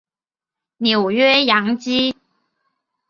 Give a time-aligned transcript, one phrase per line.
[0.77, 2.15] 纽约洋基